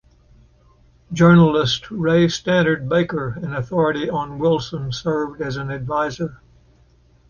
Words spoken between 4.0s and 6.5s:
on Wilson served as an adviser.